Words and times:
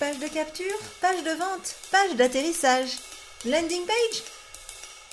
Page 0.00 0.18
de 0.18 0.26
capture, 0.26 0.64
page 1.00 1.22
de 1.22 1.38
vente, 1.38 1.76
page 1.92 2.16
d'atterrissage, 2.16 2.98
landing 3.44 3.86
page? 3.86 4.24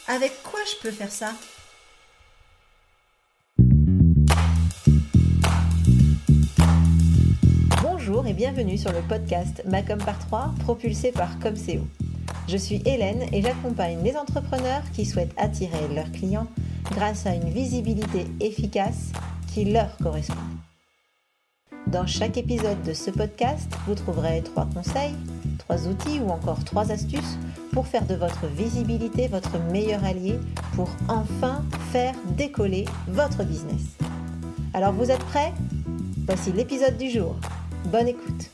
Avec 0.07 0.41
quoi 0.41 0.59
je 0.65 0.81
peux 0.81 0.89
faire 0.89 1.11
ça? 1.11 1.33
Bonjour 7.83 8.25
et 8.25 8.33
bienvenue 8.33 8.79
sur 8.79 8.91
le 8.91 9.03
podcast 9.07 9.61
Macom 9.67 9.99
par 9.99 10.17
3 10.17 10.55
propulsé 10.61 11.11
par 11.11 11.37
Comseo. 11.37 11.85
Je 12.47 12.57
suis 12.57 12.81
Hélène 12.83 13.27
et 13.31 13.43
j'accompagne 13.43 14.03
les 14.03 14.17
entrepreneurs 14.17 14.81
qui 14.95 15.05
souhaitent 15.05 15.37
attirer 15.37 15.89
leurs 15.93 16.11
clients 16.11 16.47
grâce 16.89 17.27
à 17.27 17.35
une 17.35 17.51
visibilité 17.51 18.25
efficace 18.39 19.11
qui 19.53 19.65
leur 19.65 19.95
correspond. 19.97 20.41
Dans 21.91 22.07
chaque 22.07 22.37
épisode 22.37 22.81
de 22.83 22.93
ce 22.93 23.11
podcast, 23.11 23.69
vous 23.85 23.95
trouverez 23.95 24.41
trois 24.43 24.65
conseils, 24.73 25.13
trois 25.57 25.89
outils 25.89 26.21
ou 26.21 26.29
encore 26.29 26.63
trois 26.63 26.89
astuces 26.89 27.37
pour 27.73 27.85
faire 27.85 28.05
de 28.05 28.15
votre 28.15 28.47
visibilité 28.47 29.27
votre 29.27 29.59
meilleur 29.71 30.01
allié 30.05 30.39
pour 30.75 30.89
enfin 31.09 31.65
faire 31.91 32.13
décoller 32.37 32.85
votre 33.09 33.43
business. 33.43 33.97
Alors 34.73 34.93
vous 34.93 35.11
êtes 35.11 35.23
prêts? 35.25 35.51
Voici 36.25 36.53
l'épisode 36.53 36.97
du 36.97 37.09
jour. 37.09 37.35
Bonne 37.91 38.07
écoute 38.07 38.50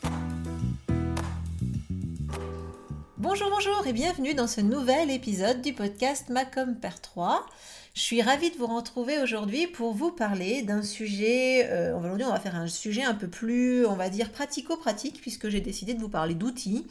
Bonjour, 3.39 3.51
bonjour 3.51 3.85
et 3.85 3.93
bienvenue 3.93 4.33
dans 4.33 4.47
ce 4.47 4.61
nouvel 4.61 5.11
épisode 5.11 5.61
du 5.61 5.71
podcast 5.71 6.29
Macom 6.29 6.75
Per 6.75 6.89
3. 7.03 7.45
Je 7.93 8.01
suis 8.01 8.23
ravie 8.23 8.49
de 8.49 8.57
vous 8.57 8.65
retrouver 8.65 9.21
aujourd'hui 9.21 9.67
pour 9.67 9.93
vous 9.93 10.09
parler 10.11 10.63
d'un 10.63 10.81
sujet. 10.81 11.67
Euh, 11.69 11.95
aujourd'hui, 11.95 12.25
on 12.25 12.31
va 12.31 12.39
faire 12.39 12.55
un 12.55 12.65
sujet 12.65 13.03
un 13.03 13.13
peu 13.13 13.27
plus, 13.27 13.85
on 13.85 13.93
va 13.93 14.09
dire, 14.09 14.31
pratico-pratique, 14.31 15.21
puisque 15.21 15.49
j'ai 15.49 15.61
décidé 15.61 15.93
de 15.93 15.99
vous 15.99 16.09
parler 16.09 16.33
d'outils. 16.33 16.87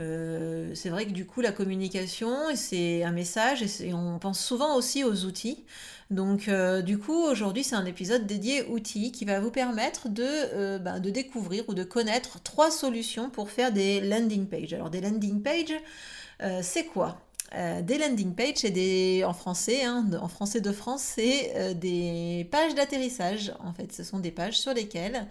Euh, 0.00 0.72
c'est 0.74 0.88
vrai 0.88 1.06
que 1.06 1.12
du 1.12 1.26
coup, 1.26 1.40
la 1.40 1.52
communication, 1.52 2.34
c'est 2.54 3.04
un 3.04 3.12
message 3.12 3.62
et, 3.82 3.92
on 3.94 4.18
pense 4.18 4.40
souvent 4.40 4.76
aussi 4.76 5.04
aux 5.04 5.24
outils. 5.24 5.64
Donc, 6.10 6.48
euh, 6.48 6.82
du 6.82 6.98
coup, 6.98 7.24
aujourd'hui, 7.24 7.64
c'est 7.64 7.76
un 7.76 7.86
épisode 7.86 8.26
dédié 8.26 8.66
outils 8.68 9.12
qui 9.12 9.24
va 9.24 9.40
vous 9.40 9.50
permettre 9.50 10.08
de, 10.08 10.78
ben, 10.78 11.00
de 11.00 11.10
découvrir 11.10 11.64
ou 11.68 11.74
de 11.74 11.84
connaître 11.84 12.42
trois 12.42 12.70
solutions 12.70 13.30
pour 13.30 13.50
faire 13.50 13.72
des 13.72 14.00
landing 14.00 14.46
pages. 14.46 14.72
Alors, 14.72 14.90
des 14.90 15.00
landing 15.00 15.42
pages, 15.42 15.74
c'est 16.62 16.86
quoi? 16.86 17.18
Euh, 17.54 17.82
des 17.82 17.98
landing 17.98 18.34
pages, 18.34 18.56
c'est 18.56 18.70
des, 18.70 19.24
en 19.26 19.34
français, 19.34 19.84
hein, 19.84 20.06
en 20.20 20.28
français 20.28 20.60
de 20.60 20.72
France, 20.72 21.02
c'est 21.02 21.52
euh, 21.56 21.74
des 21.74 22.48
pages 22.50 22.74
d'atterrissage. 22.74 23.52
En 23.60 23.72
fait, 23.72 23.92
ce 23.92 24.04
sont 24.04 24.20
des 24.20 24.30
pages 24.30 24.58
sur 24.58 24.72
lesquelles 24.72 25.26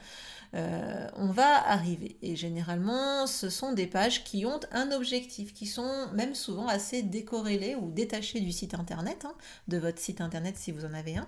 euh, 0.53 1.07
on 1.16 1.27
va 1.27 1.66
arriver. 1.69 2.17
Et 2.21 2.35
généralement, 2.35 3.25
ce 3.25 3.49
sont 3.49 3.71
des 3.71 3.88
pages 3.88 4.23
qui 4.23 4.45
ont 4.45 4.59
un 4.71 4.91
objectif, 4.91 5.53
qui 5.53 5.66
sont 5.66 6.07
même 6.13 6.35
souvent 6.35 6.67
assez 6.67 7.03
décorrélées 7.03 7.75
ou 7.75 7.89
détachées 7.89 8.41
du 8.41 8.52
site 8.52 8.73
internet, 8.73 9.25
hein, 9.25 9.33
de 9.67 9.77
votre 9.77 9.99
site 9.99 10.19
internet 10.19 10.57
si 10.57 10.72
vous 10.72 10.85
en 10.85 10.94
avez 10.94 11.17
un. 11.17 11.27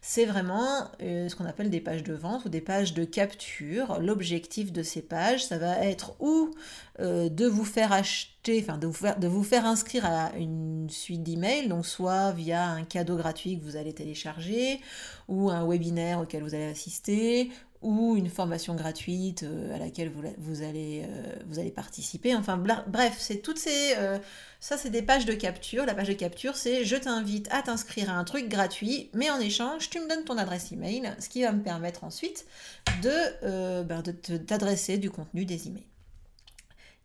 C'est 0.00 0.24
vraiment 0.24 0.90
euh, 1.02 1.28
ce 1.28 1.36
qu'on 1.36 1.46
appelle 1.46 1.70
des 1.70 1.80
pages 1.80 2.02
de 2.02 2.14
vente 2.14 2.44
ou 2.46 2.48
des 2.48 2.60
pages 2.60 2.94
de 2.94 3.04
capture. 3.04 4.00
L'objectif 4.00 4.72
de 4.72 4.82
ces 4.82 5.02
pages, 5.02 5.44
ça 5.46 5.58
va 5.58 5.78
être 5.78 6.16
ou 6.20 6.50
euh, 7.00 7.28
de 7.28 7.46
vous 7.46 7.64
faire 7.64 7.92
acheter, 7.92 8.60
enfin 8.60 8.78
de 8.78 8.86
vous 8.86 8.92
faire, 8.92 9.18
de 9.18 9.28
vous 9.28 9.44
faire 9.44 9.66
inscrire 9.66 10.04
à 10.04 10.32
une 10.36 10.88
suite 10.90 11.22
d'emails, 11.22 11.68
donc 11.68 11.86
soit 11.86 12.32
via 12.32 12.68
un 12.68 12.84
cadeau 12.84 13.16
gratuit 13.16 13.58
que 13.58 13.64
vous 13.64 13.76
allez 13.76 13.92
télécharger, 13.92 14.80
ou 15.28 15.50
un 15.50 15.66
webinaire 15.66 16.20
auquel 16.20 16.42
vous 16.42 16.54
allez 16.54 16.66
assister, 16.66 17.50
ou 17.84 18.16
une 18.16 18.28
formation 18.28 18.74
gratuite 18.74 19.42
euh, 19.42 19.74
à 19.74 19.78
laquelle 19.78 20.08
vous, 20.08 20.22
vous, 20.38 20.62
allez, 20.62 21.04
euh, 21.04 21.34
vous 21.46 21.58
allez 21.58 21.70
participer. 21.70 22.34
Enfin 22.34 22.56
bref, 22.56 23.16
c'est 23.18 23.42
toutes 23.42 23.58
ces... 23.58 23.94
Euh, 23.98 24.18
ça, 24.58 24.78
c'est 24.78 24.90
des 24.90 25.02
pages 25.02 25.26
de 25.26 25.34
capture. 25.34 25.84
La 25.84 25.94
page 25.94 26.08
de 26.08 26.14
capture, 26.14 26.56
c'est 26.56 26.84
je 26.84 26.96
t'invite 26.96 27.46
à 27.52 27.60
t'inscrire 27.60 28.10
à 28.10 28.14
un 28.14 28.24
truc 28.24 28.48
gratuit, 28.48 29.10
mais 29.12 29.30
en 29.30 29.38
échange, 29.38 29.90
tu 29.90 30.00
me 30.00 30.08
donnes 30.08 30.24
ton 30.24 30.38
adresse 30.38 30.72
email, 30.72 31.14
ce 31.18 31.28
qui 31.28 31.42
va 31.42 31.52
me 31.52 31.62
permettre 31.62 32.02
ensuite 32.02 32.46
de, 33.02 33.82
ben, 33.82 34.02
du 34.02 35.10
contenu 35.10 35.44
des 35.44 35.68
emails. 35.68 35.93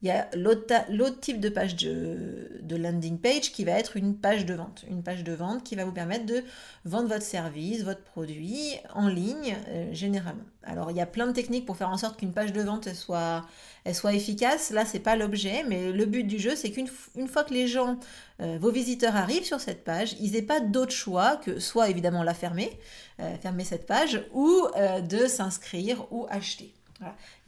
Il 0.02 0.08
y 0.08 0.12
a 0.12 0.30
l'autre 0.34 1.20
type 1.20 1.42
de 1.42 1.50
page 1.50 1.76
de, 1.76 2.76
landing 2.78 3.20
page 3.20 3.52
qui 3.52 3.66
va 3.66 3.74
être 3.74 3.98
une 3.98 4.16
page 4.16 4.46
de 4.46 4.54
vente. 4.54 4.86
Une 4.90 5.04
page 5.04 5.26
de 5.26 5.34
vente 5.34 5.66
qui 5.66 5.76
va 5.76 5.84
vous 5.84 5.92
permettre 5.92 6.26
de 6.26 6.42
vendre 6.86 7.10
votre 7.10 7.26
service, 7.26 7.84
votre 7.84 8.04
produit 8.04 8.76
en 8.94 9.10
ligne 9.10 9.58
euh, 9.68 9.94
généralement. 9.94 10.46
Alors 10.64 10.90
il 10.90 10.96
y 10.96 11.02
a 11.02 11.06
plein 11.06 11.28
de 11.28 11.34
techniques 11.34 11.66
pour 11.66 11.76
faire 11.76 11.90
en 11.90 11.98
sorte 11.98 12.18
qu'une 12.18 12.32
page 12.32 12.54
de 12.54 12.62
vente 12.62 12.94
soit, 12.94 13.44
efficace. 13.86 14.70
Là, 14.70 14.86
c'est 14.86 15.00
pas 15.00 15.18
l'objet, 15.18 15.66
mais 15.68 15.92
le 15.92 16.06
but 16.06 16.24
du 16.24 16.40
jeu, 16.40 16.56
c'est 16.56 16.72
qu'une 16.72 16.88
fois 17.28 17.44
que 17.44 17.54
les 17.54 17.68
gens, 17.68 18.00
euh, 18.42 18.58
vos 18.62 18.72
visiteurs 18.72 19.18
arrivent 19.18 19.46
sur 19.46 19.60
cette 19.60 19.84
page, 19.84 20.16
ils 20.22 20.32
n'aient 20.32 20.42
pas 20.42 20.62
d'autre 20.62 20.94
choix 20.94 21.36
que 21.36 21.60
soit 21.60 21.90
évidemment 21.90 22.24
la 22.24 22.34
fermer, 22.34 22.80
euh, 23.20 23.36
fermer 23.42 23.66
cette 23.66 23.86
page, 23.86 24.24
ou 24.34 24.62
de 25.10 25.28
s'inscrire 25.28 26.06
ou 26.12 26.26
acheter. 26.30 26.74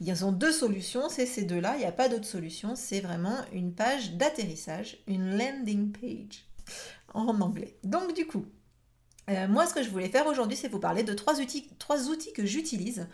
Il 0.00 0.06
y 0.06 0.10
a 0.10 0.32
deux 0.32 0.52
solutions, 0.52 1.08
c'est 1.08 1.26
ces 1.26 1.44
deux-là, 1.44 1.74
il 1.76 1.80
n'y 1.80 1.84
a 1.86 1.92
pas 1.92 2.08
d'autre 2.08 2.24
solution, 2.24 2.74
c'est 2.74 3.00
vraiment 3.00 3.36
une 3.52 3.74
page 3.74 4.14
d'atterrissage, 4.14 4.98
une 5.06 5.36
landing 5.36 5.92
page 5.92 6.46
en 7.14 7.40
anglais. 7.40 7.76
Donc 7.84 8.14
du 8.14 8.26
coup, 8.26 8.46
euh, 9.30 9.46
moi 9.46 9.66
ce 9.66 9.74
que 9.74 9.82
je 9.82 9.90
voulais 9.90 10.08
faire 10.08 10.26
aujourd'hui, 10.26 10.56
c'est 10.56 10.68
vous 10.68 10.80
parler 10.80 11.04
de 11.04 11.12
trois 11.12 11.40
outils, 11.40 11.68
trois 11.78 12.08
outils 12.08 12.32
que 12.32 12.44
j'utilise, 12.44 13.06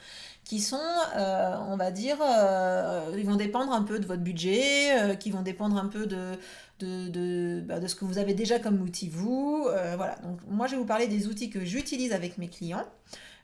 qui 0.45 0.61
sont, 0.61 0.81
euh, 1.17 1.57
on 1.67 1.77
va 1.77 1.91
dire, 1.91 2.17
euh, 2.23 3.15
ils 3.19 3.27
vont 3.27 3.37
dépendre 3.37 3.73
un 3.73 3.83
peu 3.83 3.99
de 3.99 4.07
votre 4.07 4.23
budget, 4.23 5.17
qui 5.21 5.31
vont 5.31 5.43
dépendre 5.43 5.77
un 5.77 5.87
peu 5.87 6.07
bah, 6.07 7.81
de, 7.81 7.87
ce 7.87 7.95
que 7.95 8.05
vous 8.07 8.19
avez 8.19 8.33
déjà 8.33 8.59
comme 8.59 8.81
outil 8.81 9.09
vous. 9.09 9.65
voilà, 9.97 10.17
donc 10.23 10.41
moi 10.49 10.67
je 10.67 10.73
vais 10.73 10.79
vous 10.79 10.87
parler 10.87 11.09
des 11.09 11.27
outils 11.27 11.51
que 11.51 11.65
j'utilise 11.65 12.13
avec 12.13 12.39
mes 12.39 12.49
clients. 12.49 12.87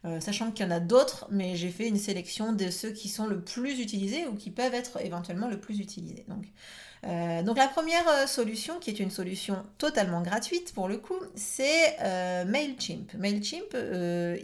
Euh, 0.04 0.20
sachant 0.20 0.50
qu'il 0.50 0.66
y 0.66 0.68
en 0.68 0.70
a 0.70 0.80
d'autres, 0.80 1.26
mais 1.30 1.56
j'ai 1.56 1.70
fait 1.70 1.88
une 1.88 1.96
sélection 1.96 2.52
de 2.52 2.68
ceux 2.68 2.90
qui 2.90 3.08
sont 3.08 3.26
le 3.26 3.40
plus 3.40 3.80
utilisés 3.80 4.26
ou 4.26 4.34
qui 4.34 4.50
peuvent 4.50 4.74
être 4.74 5.00
éventuellement 5.00 5.48
le 5.48 5.58
plus 5.58 5.80
utilisés. 5.80 6.26
Donc, 6.28 6.44
euh, 7.04 7.42
la 7.56 7.68
première 7.68 8.06
euh, 8.08 8.26
solution, 8.26 8.78
qui 8.80 8.90
est 8.90 9.00
une 9.00 9.10
solution 9.10 9.64
totalement 9.78 10.20
gratuite 10.20 10.74
pour 10.74 10.88
le 10.88 10.98
coup, 10.98 11.18
c'est 11.36 11.96
Mailchimp. 12.46 13.14
Mailchimp, 13.14 13.74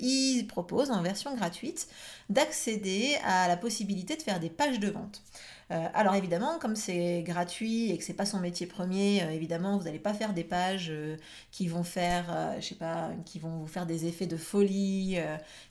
il 0.01 0.47
propose 0.47 0.91
en 0.91 1.03
version 1.03 1.35
gratuite 1.35 1.89
d'accéder 2.31 3.19
à 3.25 3.47
la 3.47 3.59
possibilité 3.59 4.17
de 4.17 4.23
faire 4.23 4.41
des 4.41 4.51
pages 4.51 4.81
de 4.81 4.89
vente. 4.89 5.23
Euh, 5.71 5.87
alors 5.95 6.15
évidemment, 6.17 6.59
comme 6.59 6.75
c'est 6.75 7.23
gratuit 7.23 7.93
et 7.93 7.99
que 7.99 8.03
c'est 8.03 8.15
pas 8.15 8.27
son 8.27 8.41
métier 8.41 8.67
premier, 8.67 9.23
euh, 9.23 9.31
évidemment, 9.31 9.79
vous 9.79 9.85
n'allez 9.85 10.01
pas 10.01 10.13
faire 10.13 10.33
des 10.33 10.43
pages 10.43 10.89
euh, 10.91 11.17
qui 11.53 11.69
vont 11.69 11.85
faire, 11.85 12.57
je 12.61 12.67
sais 12.67 12.75
pas, 12.75 13.11
qui 13.25 13.39
vont 13.39 13.59
vous 13.59 13.67
faire 13.67 13.87
des 13.87 14.07
effets 14.07 14.27
de 14.27 14.37
folie, 14.37 15.19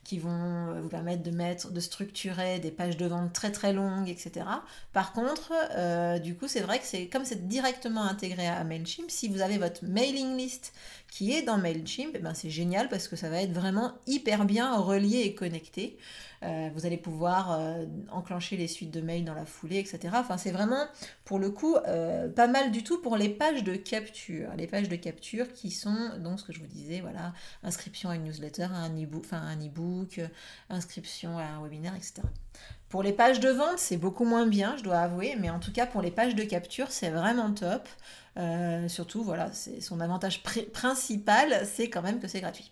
qui 0.03 0.17
vont 0.17 0.81
vous 0.81 0.89
permettre 0.89 1.23
de 1.23 1.31
mettre, 1.31 1.71
de 1.71 1.79
structurer 1.79 2.59
des 2.59 2.71
pages 2.71 2.97
de 2.97 3.05
vente 3.05 3.33
très 3.33 3.51
très 3.51 3.73
longues, 3.73 4.09
etc. 4.09 4.45
Par 4.93 5.13
contre, 5.13 5.51
du 6.21 6.35
coup, 6.35 6.47
c'est 6.47 6.61
vrai 6.61 6.79
que 6.79 6.85
c'est 6.85 7.07
comme 7.07 7.25
c'est 7.25 7.47
directement 7.47 8.03
intégré 8.03 8.47
à 8.47 8.63
Mailchimp, 8.63 9.09
si 9.09 9.27
vous 9.27 9.41
avez 9.41 9.57
votre 9.57 9.83
mailing 9.85 10.37
list 10.37 10.73
qui 11.11 11.33
est 11.33 11.41
dans 11.41 11.57
Mailchimp, 11.57 12.11
eh 12.15 12.19
ben 12.19 12.33
c'est 12.33 12.49
génial 12.49 12.87
parce 12.89 13.07
que 13.07 13.15
ça 13.15 13.29
va 13.29 13.41
être 13.41 13.53
vraiment 13.53 13.93
hyper 14.07 14.45
bien 14.45 14.75
relié 14.77 15.19
et 15.21 15.33
connecté. 15.33 15.97
Euh, 16.43 16.69
vous 16.73 16.85
allez 16.85 16.97
pouvoir 16.97 17.51
euh, 17.51 17.85
enclencher 18.11 18.55
les 18.55 18.67
suites 18.67 18.91
de 18.91 19.01
mails 19.01 19.25
dans 19.25 19.33
la 19.33 19.45
foulée, 19.45 19.77
etc. 19.77 19.99
Enfin, 20.13 20.37
c'est 20.37 20.51
vraiment, 20.51 20.85
pour 21.25 21.39
le 21.39 21.49
coup, 21.49 21.75
euh, 21.75 22.29
pas 22.29 22.47
mal 22.47 22.71
du 22.71 22.83
tout 22.83 23.01
pour 23.01 23.17
les 23.17 23.29
pages 23.29 23.63
de 23.63 23.75
capture. 23.75 24.49
Les 24.55 24.67
pages 24.67 24.87
de 24.87 24.95
capture 24.95 25.51
qui 25.51 25.71
sont, 25.71 26.17
donc, 26.19 26.39
ce 26.39 26.45
que 26.45 26.53
je 26.53 26.59
vous 26.59 26.67
disais, 26.67 27.01
voilà, 27.01 27.33
inscription 27.63 28.09
à 28.09 28.15
une 28.15 28.23
newsletter, 28.23 28.67
à 28.71 28.77
un 28.77 28.95
e-book, 28.95 30.21
inscription 30.69 31.37
à 31.37 31.43
un 31.43 31.61
webinaire, 31.61 31.95
etc. 31.95 32.21
Pour 32.87 33.03
les 33.03 33.13
pages 33.13 33.39
de 33.39 33.49
vente, 33.49 33.77
c'est 33.77 33.97
beaucoup 33.97 34.25
moins 34.25 34.47
bien, 34.47 34.75
je 34.77 34.83
dois 34.83 34.97
avouer, 34.97 35.35
mais 35.39 35.49
en 35.49 35.59
tout 35.59 35.71
cas 35.71 35.85
pour 35.85 36.01
les 36.01 36.09
pages 36.09 36.35
de 36.35 36.43
capture, 36.43 36.89
c'est 36.89 37.11
vraiment 37.11 37.53
top. 37.53 37.87
surtout, 38.87 39.23
voilà, 39.23 39.51
son 39.53 39.99
avantage 39.99 40.41
principal, 40.73 41.67
c'est 41.67 41.89
quand 41.89 42.01
même 42.01 42.19
que 42.19 42.27
c'est 42.27 42.41
gratuit. 42.41 42.71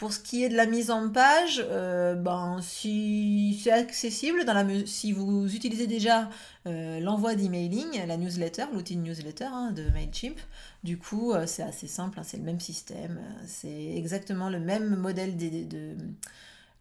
Pour 0.00 0.14
ce 0.14 0.18
qui 0.18 0.44
est 0.44 0.48
de 0.48 0.56
la 0.56 0.64
mise 0.64 0.90
en 0.90 1.10
page, 1.10 1.62
euh, 1.68 2.14
ben, 2.14 2.60
si 2.62 3.60
c'est 3.62 3.70
accessible, 3.70 4.46
dans 4.46 4.54
la, 4.54 4.64
si 4.86 5.12
vous 5.12 5.54
utilisez 5.54 5.86
déjà 5.86 6.30
euh, 6.66 7.00
l'envoi 7.00 7.34
d'emailing, 7.34 8.06
la 8.06 8.16
newsletter, 8.16 8.64
l'outil 8.72 8.96
newsletter 8.96 9.44
hein, 9.44 9.72
de 9.72 9.82
MailChimp, 9.90 10.38
du 10.84 10.96
coup 10.96 11.34
euh, 11.34 11.44
c'est 11.46 11.62
assez 11.62 11.86
simple, 11.86 12.18
hein, 12.18 12.22
c'est 12.24 12.38
le 12.38 12.44
même 12.44 12.60
système, 12.60 13.20
c'est 13.44 13.94
exactement 13.94 14.48
le 14.48 14.58
même 14.58 14.96
modèle 14.96 15.36
de 15.36 15.94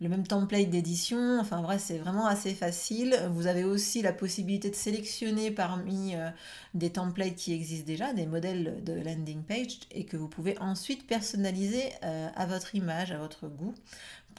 le 0.01 0.10
même 0.10 0.25
template 0.25 0.69
d'édition. 0.69 1.40
Enfin 1.40 1.62
bref, 1.62 1.81
c'est 1.86 1.98
vraiment 1.98 2.25
assez 2.25 2.54
facile. 2.54 3.19
Vous 3.31 3.48
avez 3.48 3.63
aussi 3.63 4.01
la 4.01 4.13
possibilité 4.13 4.69
de 4.69 4.75
sélectionner 4.75 5.51
parmi 5.51 6.16
euh, 6.16 6.30
des 6.74 6.92
templates 6.92 7.36
qui 7.36 7.54
existent 7.54 7.88
déjà, 7.88 8.13
des 8.13 8.25
modèles 8.25 8.84
de 8.84 8.94
landing 8.94 9.44
page, 9.44 9.80
et 9.92 10.06
que 10.06 10.18
vous 10.18 10.28
pouvez 10.28 10.57
ensuite 10.60 11.06
personnaliser 11.07 11.84
euh, 12.04 12.30
à 12.36 12.46
votre 12.46 12.75
image, 12.75 13.12
à 13.12 13.18
votre 13.18 13.48
goût 13.48 13.74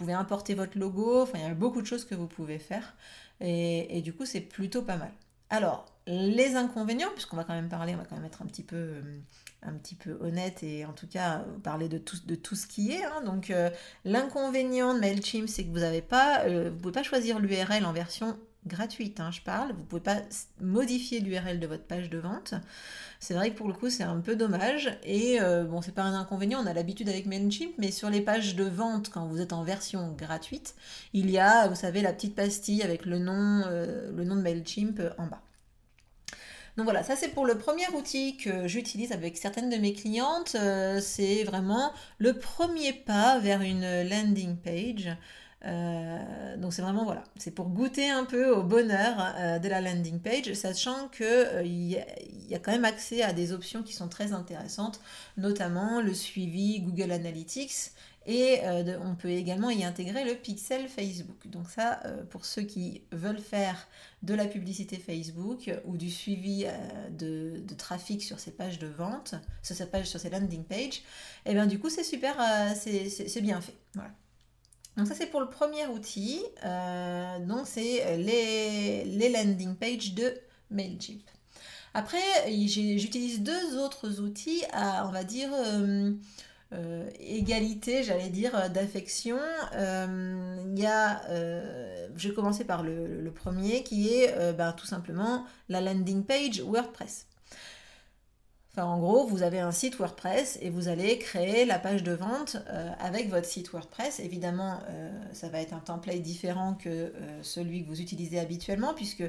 pouvez 0.01 0.15
importer 0.15 0.55
votre 0.55 0.79
logo, 0.79 1.23
enfin 1.23 1.39
il 1.39 1.43
y 1.43 1.47
a 1.47 1.53
beaucoup 1.53 1.83
de 1.83 1.87
choses 1.87 2.07
que 2.07 2.15
vous 2.15 2.27
pouvez 2.27 2.59
faire. 2.59 2.97
Et, 3.43 4.01
du 4.03 4.13
coup, 4.13 4.27
c'est 4.27 4.41
plutôt 4.41 4.83
pas 4.83 4.97
mal. 4.97 5.13
Alors, 5.51 5.87
les 6.07 6.57
inconvénients, 6.57 7.11
puisqu'on 7.13 7.37
va 7.37 7.45
quand 7.45 7.55
même 7.55 7.69
parler, 7.69 7.95
on 7.95 7.99
va 7.99 8.05
quand 8.05 8.17
même 8.17 8.25
être 8.25 8.43
un 8.43 8.47
petit 8.47 8.63
peu, 8.63 8.77
euh, 8.77 9.21
un 9.63 9.73
petit 9.75 9.95
peu 9.95 10.17
honnête 10.21 10.63
et 10.63 10.87
en 10.87 10.93
tout 10.93 11.07
cas 11.07 11.45
parler 11.63 11.89
de 11.89 11.99
tout, 11.99 12.55
ce 12.55 12.67
qui 12.67 12.93
est. 12.93 13.05
Hein. 13.05 13.23
Donc, 13.25 13.53
l'inconvénient 14.05 14.95
de 14.95 15.01
MailChimp, 15.01 15.49
c'est 15.49 15.65
que 15.65 15.71
vous 15.71 15.81
ne 15.81 16.01
pas, 16.01 16.49
vous 16.49 16.77
pouvez 16.77 16.93
pas 16.93 17.03
choisir 17.03 17.39
l'URL 17.39 17.85
en 17.85 17.93
version 17.93 18.39
gratuite, 18.67 19.21
hein, 19.21 19.31
je 19.31 19.41
parle. 19.41 19.73
Vous 19.73 19.81
ne 19.81 19.87
pouvez 19.87 20.03
pas 20.03 20.21
modifier 20.61 21.21
l'URL 21.21 21.61
de 21.61 21.67
votre 21.67 21.85
page 21.85 22.11
de 22.11 22.19
vente. 22.19 22.55
C'est 23.19 23.35
vrai 23.35 23.51
que 23.51 23.57
pour 23.57 23.69
le 23.69 23.75
coup, 23.75 23.91
c'est 23.91 24.03
un 24.03 24.21
peu 24.21 24.37
dommage. 24.37 24.99
Et 25.05 25.41
euh, 25.41 25.65
bon, 25.65 25.83
c'est 25.83 25.95
pas 25.95 26.03
un 26.03 26.19
inconvénient, 26.19 26.61
on 26.63 26.67
a 26.67 26.73
l'habitude 26.73 27.09
avec 27.09 27.27
MailChimp, 27.27 27.73
mais 27.79 27.91
sur 27.91 28.11
les 28.11 28.21
pages 28.21 28.55
de 28.57 28.65
vente, 28.65 29.11
quand 29.11 29.27
vous 29.27 29.41
êtes 29.41 29.53
en 29.53 29.63
version 29.63 30.13
gratuite, 30.13 30.75
il 31.13 31.31
y 31.31 31.39
a, 31.39 31.69
vous 31.69 31.75
savez, 31.75 32.03
la 32.03 32.13
petite 32.13 32.35
pastille 32.35 32.83
avec 32.83 33.07
le 33.07 33.19
nom, 33.19 33.63
euh, 33.67 34.11
le 34.15 34.25
nom 34.25 34.37
de 34.37 34.43
MailChimp 34.43 35.01
en 35.19 35.27
bas. 35.27 35.43
Donc 36.77 36.85
voilà, 36.85 37.03
ça 37.03 37.17
c'est 37.17 37.29
pour 37.29 37.45
le 37.45 37.59
premier 37.59 37.87
outil 37.95 38.37
que 38.37 38.69
j'utilise 38.69 39.13
avec 39.13 39.37
certaines 39.37 39.69
de 39.69 39.77
mes 39.77 39.93
clientes. 39.93 40.57
Euh, 40.59 41.01
c'est 41.01 41.45
vraiment 41.45 41.93
le 42.19 42.39
premier 42.39 42.93
pas 42.93 43.39
vers 43.39 43.61
une 43.61 44.09
landing 44.09 44.57
page. 44.57 45.11
Euh, 45.67 46.57
donc 46.57 46.73
c'est 46.73 46.81
vraiment 46.81 47.05
voilà, 47.05 47.23
c'est 47.37 47.51
pour 47.51 47.69
goûter 47.69 48.09
un 48.09 48.25
peu 48.25 48.51
au 48.51 48.63
bonheur 48.63 49.35
euh, 49.37 49.59
de 49.59 49.69
la 49.69 49.81
landing 49.81 50.19
page, 50.19 50.53
sachant 50.55 51.09
que 51.09 51.25
euh, 51.25 51.63
il 51.63 51.91
y, 52.49 52.55
a 52.55 52.59
quand 52.59 52.73
même 52.73 52.87
accès 52.87 53.23
à 53.23 53.33
des 53.33 53.53
options 53.53 53.83
qui 53.83 53.93
sont 53.93 54.09
très 54.09 54.33
intéressantes, 54.33 55.01
notamment 55.37 56.01
le 56.01 56.15
suivi 56.15 56.81
Google 56.81 57.13
Analytics 57.13 57.93
et 58.27 58.61
on 59.03 59.15
peut 59.15 59.31
également 59.31 59.71
y 59.71 59.83
intégrer 59.83 60.25
le 60.25 60.35
pixel 60.35 60.89
Facebook. 60.89 61.49
Donc 61.49 61.69
ça, 61.71 62.03
pour 62.29 62.45
ceux 62.45 62.63
qui 62.63 63.03
veulent 63.13 63.41
faire 63.41 63.89
de 64.23 64.35
la 64.35 64.47
publicité 64.47 64.99
Facebook 64.99 65.71
ou 65.87 65.97
du 65.97 66.11
suivi 66.11 66.67
de, 67.11 67.63
trafic 67.79 68.23
sur 68.23 68.39
ces 68.39 68.51
pages 68.51 68.79
de 68.79 68.87
vente, 68.87 69.35
sur 69.63 69.75
ces 69.75 69.87
pages, 69.87 70.07
sur 70.07 70.21
ces 70.21 70.29
landing 70.29 70.65
pages, 70.65 70.99
et 70.99 71.03
eh 71.47 71.55
bien 71.55 71.67
du 71.67 71.79
coup 71.79 71.89
c'est 71.89 72.05
super, 72.05 72.37
c'est 72.77 73.41
bien 73.41 73.61
fait. 73.61 73.75
Voilà. 73.95 74.13
Donc 74.97 75.07
ça 75.07 75.15
c'est 75.15 75.27
pour 75.27 75.41
le 75.41 75.49
premier 75.49 75.87
outil. 75.87 76.43
Euh, 76.65 77.39
donc 77.47 77.67
c'est 77.67 78.17
les, 78.17 79.05
les, 79.05 79.29
landing 79.31 79.75
pages 79.77 80.15
de 80.15 80.35
Mailchimp. 80.71 81.23
Après 81.95 82.19
j'utilise 82.49 83.43
deux 83.43 83.79
autres 83.79 84.21
outils 84.21 84.63
à 84.73 85.07
on 85.07 85.11
va 85.11 85.25
dire 85.25 85.51
euh, 85.53 86.13
euh, 86.73 87.11
égalité, 87.19 88.03
j'allais 88.05 88.29
dire, 88.29 88.71
d'affection. 88.71 89.39
Il 89.73 90.79
y 90.79 90.87
a, 90.87 91.23
je 92.17 92.29
vais 92.29 92.35
commencer 92.35 92.65
par 92.65 92.83
le, 92.83 93.21
le 93.21 93.31
premier 93.33 93.83
qui 93.83 94.09
est 94.09 94.53
ben, 94.53 94.73
tout 94.73 94.87
simplement 94.87 95.47
la 95.69 95.81
landing 95.81 96.25
page 96.25 96.61
WordPress. 96.61 97.27
Enfin, 98.73 98.85
en 98.85 99.01
gros, 99.01 99.27
vous 99.27 99.43
avez 99.43 99.59
un 99.59 99.73
site 99.73 99.97
WordPress 99.99 100.57
et 100.63 100.71
vous 100.71 100.87
allez 100.87 101.19
créer 101.19 101.65
la 101.65 101.81
page 101.81 102.05
de 102.05 102.13
vente 102.13 102.57
euh, 102.69 102.89
avec 103.01 103.29
votre 103.29 103.47
site 103.47 103.73
WordPress. 103.73 104.21
Évidemment, 104.21 104.79
euh, 104.89 105.11
ça 105.33 105.49
va 105.49 105.61
être 105.61 105.75
un 105.75 105.81
template 105.81 106.23
différent 106.23 106.75
que 106.75 106.89
euh, 106.89 107.43
celui 107.43 107.83
que 107.83 107.89
vous 107.89 108.01
utilisez 108.01 108.39
habituellement, 108.39 108.95
puisque 108.95 109.25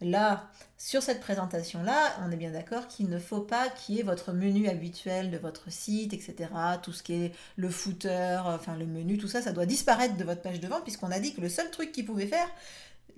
là, 0.00 0.48
sur 0.78 1.02
cette 1.02 1.20
présentation-là, 1.20 2.16
on 2.24 2.30
est 2.30 2.36
bien 2.36 2.52
d'accord 2.52 2.88
qu'il 2.88 3.10
ne 3.10 3.18
faut 3.18 3.42
pas 3.42 3.68
qu'il 3.68 3.96
y 3.96 4.00
ait 4.00 4.02
votre 4.02 4.32
menu 4.32 4.66
habituel 4.66 5.30
de 5.30 5.36
votre 5.36 5.70
site, 5.70 6.14
etc. 6.14 6.48
Tout 6.82 6.92
ce 6.92 7.02
qui 7.02 7.24
est 7.24 7.32
le 7.56 7.68
footer, 7.68 8.40
enfin 8.46 8.76
le 8.76 8.86
menu, 8.86 9.18
tout 9.18 9.28
ça, 9.28 9.42
ça 9.42 9.52
doit 9.52 9.66
disparaître 9.66 10.16
de 10.16 10.24
votre 10.24 10.40
page 10.40 10.58
de 10.58 10.68
vente, 10.68 10.84
puisqu'on 10.84 11.10
a 11.10 11.20
dit 11.20 11.34
que 11.34 11.42
le 11.42 11.50
seul 11.50 11.70
truc 11.70 11.92
qu'ils 11.92 12.06
pouvaient 12.06 12.26
faire, 12.26 12.48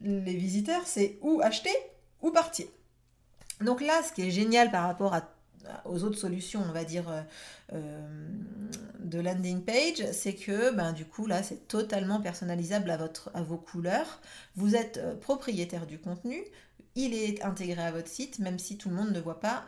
les 0.03 0.35
visiteurs, 0.35 0.83
c'est 0.87 1.19
ou 1.23 1.41
acheter 1.41 1.75
ou 2.21 2.33
partir. 2.33 2.67
Donc 3.61 3.81
là, 3.81 4.03
ce 4.03 4.13
qui 4.13 4.23
est 4.23 4.31
génial 4.33 4.73
par 4.73 4.85
rapport 4.85 5.15
à 5.15 5.38
aux 5.85 6.05
autres 6.05 6.19
solutions, 6.19 6.63
on 6.69 6.73
va 6.73 6.85
dire, 6.85 7.09
euh, 7.09 7.23
euh, 7.75 8.29
de 9.01 9.21
landing 9.21 9.63
page, 9.63 10.05
c'est 10.13 10.35
que 10.35 10.75
ben, 10.75 10.93
du 10.93 11.05
coup, 11.05 11.27
là, 11.27 11.43
c'est 11.43 11.69
totalement 11.69 12.21
personnalisable 12.21 12.91
à, 12.91 12.97
votre, 12.97 13.31
à 13.35 13.43
vos 13.43 13.57
couleurs. 13.57 14.21
Vous 14.57 14.75
êtes 14.75 14.99
euh, 14.99 15.15
propriétaire 15.17 15.87
du 15.87 15.99
contenu, 15.99 16.43
il 16.95 17.15
est 17.15 17.43
intégré 17.45 17.83
à 17.83 17.93
votre 17.93 18.09
site, 18.09 18.39
même 18.41 18.59
si 18.59 18.77
tout 18.77 18.89
le 18.89 18.97
monde 18.97 19.13
ne 19.13 19.21
voit 19.21 19.39
pas, 19.39 19.67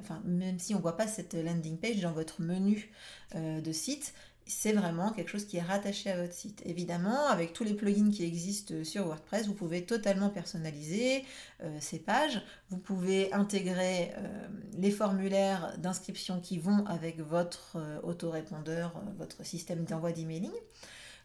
enfin, 0.00 0.20
même 0.24 0.58
si 0.58 0.74
on 0.74 0.78
ne 0.78 0.82
voit 0.82 0.96
pas 0.96 1.06
cette 1.06 1.34
landing 1.34 1.78
page 1.78 2.00
dans 2.00 2.10
votre 2.10 2.42
menu 2.42 2.90
de 3.36 3.72
site, 3.72 4.14
c'est 4.46 4.72
vraiment 4.72 5.10
quelque 5.10 5.28
chose 5.28 5.44
qui 5.44 5.56
est 5.56 5.62
rattaché 5.62 6.10
à 6.10 6.20
votre 6.20 6.32
site. 6.32 6.62
Évidemment, 6.64 7.26
avec 7.26 7.52
tous 7.52 7.64
les 7.64 7.74
plugins 7.74 8.10
qui 8.10 8.24
existent 8.24 8.74
sur 8.84 9.06
WordPress, 9.06 9.46
vous 9.46 9.54
pouvez 9.54 9.84
totalement 9.84 10.30
personnaliser 10.30 11.24
euh, 11.62 11.76
ces 11.80 11.98
pages. 11.98 12.40
Vous 12.70 12.78
pouvez 12.78 13.32
intégrer 13.32 14.12
euh, 14.16 14.48
les 14.78 14.90
formulaires 14.92 15.76
d'inscription 15.78 16.40
qui 16.40 16.58
vont 16.58 16.86
avec 16.86 17.18
votre 17.18 17.76
euh, 17.76 18.00
autorépondeur, 18.02 19.02
votre 19.18 19.44
système 19.44 19.84
d'envoi 19.84 20.12
d'emailing. 20.12 20.52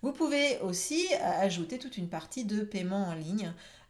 Vous 0.02 0.14
pouvez 0.14 0.58
aussi 0.62 1.06
ajouter 1.22 1.78
toute 1.78 1.96
une 1.96 2.10
partie 2.10 2.44
de 2.44 2.62
paiement 2.64 3.04
en 3.04 3.14
ligne 3.14 3.54
euh, 3.54 3.81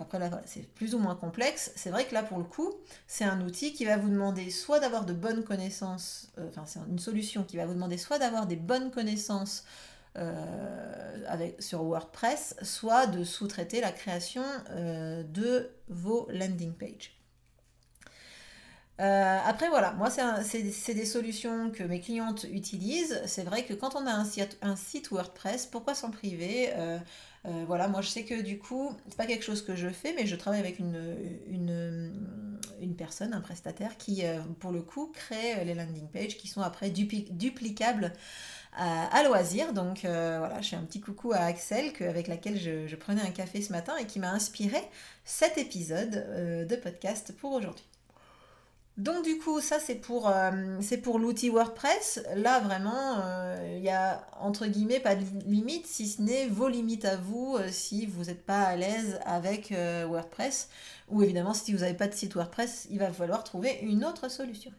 après 0.00 0.18
là, 0.18 0.30
c'est 0.46 0.66
plus 0.74 0.94
ou 0.94 0.98
moins 0.98 1.14
complexe. 1.14 1.72
C'est 1.76 1.90
vrai 1.90 2.06
que 2.06 2.14
là, 2.14 2.22
pour 2.22 2.38
le 2.38 2.44
coup, 2.44 2.72
c'est 3.06 3.24
un 3.24 3.40
outil 3.42 3.72
qui 3.72 3.84
va 3.84 3.96
vous 3.96 4.08
demander 4.08 4.50
soit 4.50 4.80
d'avoir 4.80 5.04
de 5.04 5.12
bonnes 5.12 5.44
connaissances, 5.44 6.28
euh, 6.38 6.48
enfin 6.48 6.64
c'est 6.66 6.80
une 6.88 6.98
solution 6.98 7.44
qui 7.44 7.56
va 7.56 7.66
vous 7.66 7.74
demander 7.74 7.98
soit 7.98 8.18
d'avoir 8.18 8.46
des 8.46 8.56
bonnes 8.56 8.90
connaissances 8.90 9.64
euh, 10.16 11.50
sur 11.58 11.82
WordPress, 11.82 12.56
soit 12.62 13.06
de 13.06 13.24
sous-traiter 13.24 13.80
la 13.80 13.92
création 13.92 14.44
de 14.70 15.70
vos 15.88 16.28
landing 16.30 16.72
pages. 16.72 17.12
après 18.98 19.68
voilà, 19.68 19.92
moi 19.92 20.08
c'est 20.10 20.94
des 20.94 21.04
solutions 21.04 21.70
que 21.70 21.82
mes 21.82 22.00
clientes 22.00 22.44
utilisent. 22.44 23.20
C'est 23.26 23.42
vrai 23.42 23.64
que 23.64 23.74
quand 23.74 23.96
on 23.96 24.06
a 24.06 24.12
un 24.12 24.76
site 24.76 25.10
WordPress, 25.10 25.66
pourquoi 25.66 25.94
s'en 25.94 26.10
priver? 26.10 26.72
Euh, 27.46 27.64
voilà, 27.66 27.88
moi 27.88 28.00
je 28.00 28.08
sais 28.08 28.24
que 28.24 28.40
du 28.40 28.58
coup, 28.58 28.90
c'est 29.08 29.16
pas 29.16 29.26
quelque 29.26 29.44
chose 29.44 29.62
que 29.62 29.74
je 29.76 29.88
fais, 29.88 30.14
mais 30.14 30.26
je 30.26 30.34
travaille 30.34 30.60
avec 30.60 30.78
une, 30.78 31.16
une, 31.50 32.94
personne, 32.96 33.34
un 33.34 33.40
prestataire, 33.40 33.96
qui 33.98 34.24
euh, 34.24 34.40
pour 34.60 34.70
le 34.70 34.80
coup 34.80 35.12
crée 35.12 35.64
les 35.64 35.74
landing 35.74 36.08
pages 36.08 36.36
qui 36.36 36.48
sont 36.48 36.62
après 36.62 36.90
duplicables 36.90 38.12
à, 38.76 39.22
loisir. 39.24 39.72
Donc 39.72 40.04
euh, 40.04 40.36
voilà, 40.38 40.60
je 40.62 40.70
fais 40.70 40.76
un 40.76 40.84
petit 40.84 41.00
coucou 41.00 41.32
à 41.32 41.38
Axel 41.38 41.92
avec 42.00 42.28
laquelle 42.28 42.58
je, 42.58 42.96
prenais 42.96 43.22
un 43.22 43.30
café 43.30 43.60
ce 43.60 43.72
matin 43.72 43.94
et 44.00 44.06
qui 44.06 44.20
m'a 44.20 44.30
inspiré 44.30 44.78
cet 45.24 45.58
épisode 45.58 46.66
de 46.68 46.76
podcast 46.76 47.34
pour 47.36 47.52
aujourd'hui. 47.52 47.84
Donc 48.96 49.24
du 49.24 49.38
coup, 49.38 49.60
ça 49.60 49.80
c'est 49.80 49.96
pour, 49.96 50.28
euh, 50.28 50.78
l'outil 51.18 51.50
WordPress. 51.50 52.22
Là 52.36 52.60
vraiment, 52.60 53.16
il 53.16 53.22
euh, 53.24 53.80
n'y 53.80 53.88
a 53.88 54.24
entre 54.40 54.66
guillemets 54.66 55.00
pas 55.00 55.16
de 55.16 55.24
limite, 55.46 55.86
si 55.86 56.06
ce 56.06 56.22
n'est 56.22 56.46
vos 56.46 56.68
limites 56.68 57.04
à 57.04 57.16
vous 57.16 57.56
euh, 57.58 57.68
si 57.72 58.06
vous 58.06 58.24
n'êtes 58.24 58.44
pas 58.46 58.62
à 58.62 58.76
l'aise 58.76 59.18
avec 59.24 59.72
WordPress. 59.72 60.68
Ou 61.08 61.22
évidemment, 61.22 61.54
si 61.54 61.72
vous 61.72 61.80
n'avez 61.80 61.94
pas 61.94 62.06
de 62.06 62.14
site 62.14 62.34
WordPress, 62.34 62.86
il 62.90 63.00
va 63.00 63.12
falloir 63.12 63.42
trouver 63.42 63.80
une 63.82 64.04
autre 64.04 64.30
solution. 64.30 64.70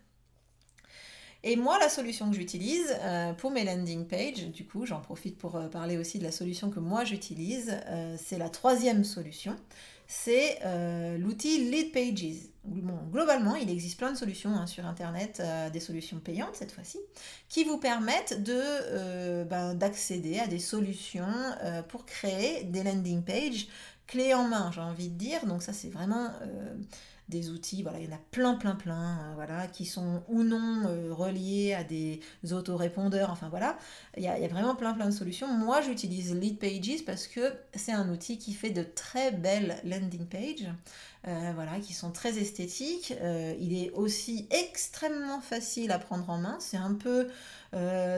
Et 1.44 1.58
moi, 1.58 1.78
la 1.78 1.90
solution 1.90 2.30
que 2.32 2.36
j'utilise 2.36 2.98
pour 3.38 3.52
mes 3.52 3.64
landing 3.64 4.08
pages, 4.08 4.48
du 4.48 4.66
coup, 4.66 4.86
j'en 4.88 5.00
profite 5.00 5.38
pour 5.38 5.60
parler 5.70 5.98
aussi 5.98 6.18
de 6.18 6.24
la 6.24 6.32
solution 6.32 6.72
que 6.72 6.80
moi 6.80 7.04
j'utilise, 7.04 7.78
c'est 8.18 8.40
la 8.40 8.50
troisième 8.50 9.04
solution 9.04 9.56
c'est 10.08 10.60
euh, 10.64 11.18
l'outil 11.18 11.70
Lead 11.70 11.92
Pages. 11.92 12.50
globalement, 13.12 13.56
il 13.56 13.70
existe 13.70 13.98
plein 13.98 14.12
de 14.12 14.18
solutions 14.18 14.52
hein, 14.52 14.68
sur 14.68 14.86
Internet, 14.86 15.42
euh, 15.44 15.70
des 15.70 15.80
solutions 15.80 16.20
payantes 16.20 16.56
cette 16.56 16.72
fois-ci, 16.72 17.00
qui 17.50 17.64
vous 17.64 17.78
permettent 17.78 18.40
euh, 18.48 19.44
ben, 19.46 19.74
d'accéder 19.74 20.40
à 20.40 20.48
des 20.48 20.60
solutions 20.60 21.26
pour 21.90 22.06
créer 22.06 22.64
des 22.64 22.84
landing 22.84 23.24
pages 23.24 23.68
clés 24.08 24.34
en 24.36 24.48
main, 24.48 24.72
j'ai 24.74 24.82
envie 24.82 25.10
de 25.10 25.18
dire. 25.18 25.46
Donc 25.46 25.64
ça, 25.64 25.74
c'est 25.74 25.90
vraiment 25.90 26.30
des 27.28 27.50
outils, 27.50 27.82
voilà, 27.82 28.00
il 28.00 28.06
y 28.06 28.14
en 28.14 28.16
a 28.16 28.20
plein, 28.32 28.54
plein, 28.54 28.76
plein, 28.76 28.96
hein, 28.96 29.32
voilà, 29.34 29.66
qui 29.68 29.86
sont 29.86 30.24
ou 30.28 30.44
non 30.44 30.84
euh, 30.86 31.12
reliés 31.12 31.74
à 31.74 31.84
des 31.84 32.20
autorépondeurs, 32.52 33.32
enfin 33.32 33.50
voilà, 33.50 33.78
il 34.16 34.24
y, 34.24 34.28
a, 34.28 34.48
vraiment 34.48 34.76
plein, 34.76 34.94
plein 34.94 35.08
de 35.08 35.12
solutions. 35.12 35.48
Moi, 35.48 35.82
j'utilise 35.82 36.36
Lead 36.36 36.60
Pages 36.60 37.04
parce 37.06 37.28
que 37.28 37.54
c'est 37.74 37.94
un 37.94 38.10
outil 38.10 38.38
qui 38.38 38.54
fait 38.54 38.70
de 38.70 38.84
très 38.84 39.32
belles 39.32 39.78
landing 39.84 40.28
pages, 40.28 40.70
euh, 41.28 41.52
voilà, 41.56 41.80
qui 41.80 41.94
sont 41.94 42.12
très 42.12 42.38
esthétiques. 42.38 43.16
Euh, 43.22 43.56
il 43.60 43.76
est 43.76 43.90
aussi 43.92 44.48
extrêmement 44.52 45.42
facile 45.42 45.92
à 45.92 45.98
prendre 45.98 46.30
en 46.30 46.38
main, 46.38 46.58
c'est 46.60 46.78
un 46.78 46.94
peu 46.94 47.28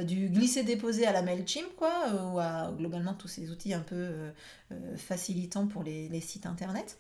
du 0.06 0.30
glisser-déposer 0.30 1.08
à 1.08 1.12
la 1.12 1.24
MailChimp, 1.24 1.76
quoi, 1.78 1.92
ou 2.32 2.38
à 2.38 2.72
globalement 2.78 3.16
tous 3.16 3.28
ces 3.28 3.50
outils 3.50 3.74
un 3.74 3.80
peu 3.80 4.32
facilitants 4.98 5.66
pour 5.66 5.82
les 5.82 6.22
sites 6.22 6.46
internet 6.46 7.00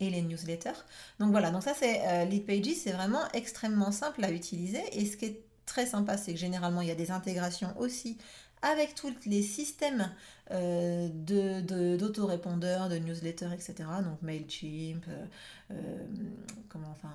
et 0.00 0.10
les 0.10 0.22
newsletters. 0.22 0.84
Donc 1.18 1.30
voilà, 1.30 1.50
donc 1.50 1.62
ça 1.62 1.74
c'est 1.74 2.00
euh, 2.06 2.24
Lead 2.24 2.46
Pages, 2.46 2.74
c'est 2.74 2.92
vraiment 2.92 3.22
extrêmement 3.32 3.92
simple 3.92 4.24
à 4.24 4.30
utiliser 4.30 4.82
et 4.92 5.06
ce 5.06 5.16
qui 5.16 5.26
est 5.26 5.40
très 5.66 5.86
sympa, 5.86 6.16
c'est 6.16 6.32
que 6.32 6.38
généralement 6.38 6.80
il 6.82 6.88
y 6.88 6.90
a 6.90 6.96
des 6.96 7.10
intégrations 7.10 7.72
aussi 7.78 8.18
avec 8.62 8.94
tous 8.94 9.14
les 9.26 9.42
systèmes 9.42 10.10
euh, 10.50 11.08
de, 11.12 11.96
d'autorépondeurs, 11.96 12.88
de, 12.88 12.96
newsletters, 12.96 13.52
etc. 13.52 13.74
Donc 14.04 14.20
MailChimp, 14.22 15.04
euh, 15.08 15.26
euh, 15.72 16.04
comment, 16.68 16.90
enfin, 16.90 17.12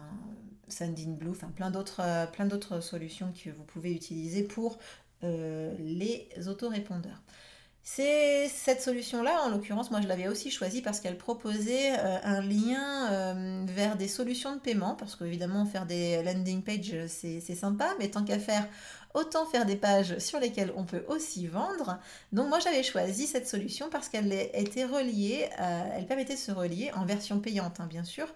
Sendinblue, 0.68 1.30
enfin 1.30 1.52
plein 1.56 1.70
d'autres, 1.70 2.02
plein 2.32 2.46
d'autres 2.46 2.80
solutions 2.80 3.32
que 3.32 3.52
vous 3.52 3.64
pouvez 3.64 3.94
utiliser 3.94 4.44
pour 4.44 4.80
les 5.22 6.30
autorépondeurs. 6.48 7.22
C'est 7.88 8.48
cette 8.48 8.82
solution-là, 8.82 9.44
en 9.44 9.50
l'occurrence, 9.50 9.92
moi 9.92 10.02
je 10.02 10.08
l'avais 10.08 10.28
aussi 10.28 10.50
choisie 10.50 10.82
parce 10.82 11.00
qu'elle 11.00 11.20
proposait 11.20 11.92
un 11.92 12.42
lien 12.42 13.64
vers 13.66 13.96
des 13.96 14.08
solutions 14.08 14.56
de 14.56 14.60
paiement, 14.60 14.96
parce 14.96 15.16
qu'évidemment 15.16 15.68
faire 15.68 15.86
des 15.86 16.24
landing 16.24 16.64
pages 16.64 16.96
c'est 17.08 17.40
sympa, 17.42 17.94
mais 18.00 18.10
tant 18.10 18.24
qu'à 18.24 18.40
faire, 18.40 18.68
autant 19.16 19.46
faire 19.46 19.66
des 19.66 19.76
pages 19.76 20.20
sur 20.20 20.40
lesquelles 20.40 20.72
on 20.76 20.84
peut 20.84 21.04
aussi 21.08 21.48
vendre. 21.48 21.98
Donc 22.32 22.50
moi 22.50 22.60
j'avais 22.60 22.84
choisi 22.84 23.26
cette 23.26 23.48
solution 23.48 23.90
parce 23.90 24.10
qu'elle 24.10 24.32
était 24.32 24.86
reliée, 24.86 25.50
euh, 25.60 25.84
elle 25.96 26.06
permettait 26.06 26.36
de 26.36 26.40
se 26.40 26.52
relier 26.52 26.92
en 26.96 27.06
version 27.06 27.40
payante 27.40 27.80
hein, 27.80 27.88
bien 27.88 28.04
sûr, 28.04 28.28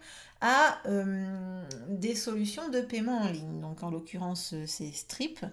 à 0.42 0.80
euh, 0.88 1.64
des 1.90 2.16
solutions 2.16 2.70
de 2.70 2.82
paiement 2.82 3.20
en 3.20 3.30
ligne. 3.30 3.60
Donc 3.60 3.84
en 3.84 3.92
l'occurrence 3.92 4.56
c'est 4.66 4.92
Strip. 4.92 5.46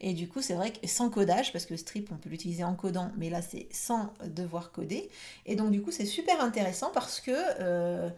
Et 0.00 0.12
du 0.12 0.28
coup 0.28 0.42
c'est 0.42 0.54
vrai 0.54 0.72
que 0.72 0.86
sans 0.86 1.08
codage, 1.08 1.52
parce 1.52 1.64
que 1.64 1.76
Strip 1.76 2.10
on 2.12 2.16
peut 2.16 2.28
l'utiliser 2.28 2.64
en 2.64 2.74
codant, 2.74 3.12
mais 3.16 3.30
là 3.30 3.40
c'est 3.40 3.68
sans 3.70 4.12
devoir 4.26 4.72
coder. 4.72 5.08
Et 5.46 5.56
donc 5.56 5.70
du 5.70 5.80
coup 5.80 5.92
c'est 5.92 6.06
super 6.06 6.42
intéressant 6.42 6.90
parce 6.92 7.20
que... 7.20 7.32
Euh, 7.60 8.10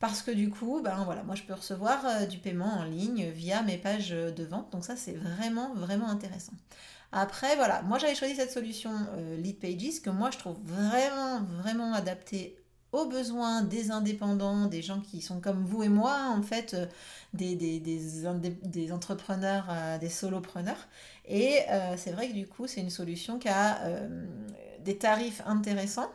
parce 0.00 0.22
que 0.22 0.30
du 0.30 0.48
coup, 0.48 0.80
ben 0.82 1.04
voilà, 1.04 1.22
moi 1.22 1.34
je 1.34 1.42
peux 1.42 1.52
recevoir 1.52 2.04
euh, 2.06 2.26
du 2.26 2.38
paiement 2.38 2.78
en 2.78 2.84
ligne 2.84 3.28
via 3.28 3.62
mes 3.62 3.76
pages 3.76 4.10
de 4.10 4.44
vente. 4.44 4.72
Donc 4.72 4.84
ça, 4.84 4.96
c'est 4.96 5.12
vraiment, 5.12 5.74
vraiment 5.74 6.08
intéressant. 6.08 6.54
Après, 7.12 7.54
voilà, 7.56 7.82
moi 7.82 7.98
j'avais 7.98 8.14
choisi 8.14 8.34
cette 8.34 8.50
solution 8.50 8.90
euh, 9.18 9.36
Lead 9.36 9.58
Pages 9.58 10.00
que 10.02 10.10
moi 10.10 10.30
je 10.30 10.38
trouve 10.38 10.56
vraiment, 10.64 11.42
vraiment 11.42 11.92
adaptée 11.92 12.56
aux 12.92 13.06
besoins 13.06 13.62
des 13.62 13.90
indépendants, 13.90 14.66
des 14.66 14.82
gens 14.82 15.00
qui 15.00 15.20
sont 15.20 15.40
comme 15.40 15.64
vous 15.64 15.82
et 15.82 15.88
moi, 15.88 16.32
en 16.34 16.42
fait, 16.42 16.74
euh, 16.74 16.86
des, 17.34 17.54
des, 17.54 17.78
des, 17.78 18.92
entrepreneurs, 18.92 19.68
des 20.00 20.08
solopreneurs. 20.08 20.88
Et 21.28 21.58
c'est 21.96 22.10
vrai 22.10 22.28
que 22.28 22.34
du 22.34 22.48
coup, 22.48 22.66
c'est 22.66 22.80
une 22.80 22.90
solution 22.90 23.38
qui 23.38 23.48
a 23.48 23.78
des 24.84 24.98
tarifs 24.98 25.40
intéressants 25.46 26.10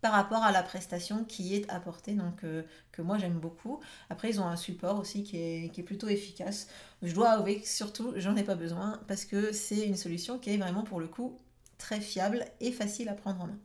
par 0.00 0.12
rapport 0.12 0.42
à 0.42 0.52
la 0.52 0.62
prestation 0.62 1.24
qui 1.24 1.56
est 1.56 1.68
apportée, 1.70 2.12
donc 2.12 2.44
euh, 2.44 2.62
que 2.92 3.02
moi 3.02 3.18
j'aime 3.18 3.38
beaucoup. 3.38 3.80
Après, 4.10 4.30
ils 4.30 4.40
ont 4.40 4.46
un 4.46 4.56
support 4.56 4.98
aussi 4.98 5.24
qui 5.24 5.36
est, 5.38 5.82
plutôt 5.82 6.08
efficace. 6.08 6.68
Je 7.02 7.14
dois 7.14 7.30
avouer 7.30 7.60
que 7.60 7.68
surtout, 7.68 8.12
j'en 8.16 8.36
ai 8.36 8.44
pas 8.44 8.54
besoin 8.54 9.00
parce 9.08 9.24
que 9.24 9.52
c'est 9.52 9.86
une 9.86 9.96
solution 9.96 10.38
qui 10.38 10.50
est 10.54 10.56
vraiment 10.56 10.82
pour 10.82 11.00
le 11.00 11.08
coup 11.08 11.38
très 11.78 12.00
fiable 12.00 12.44
et 12.60 12.72
facile 12.72 13.08
à 13.08 13.14
prendre 13.14 13.42
en 13.42 13.46
main. 13.46 13.58